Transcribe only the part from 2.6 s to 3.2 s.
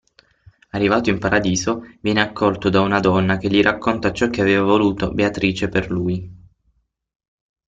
da una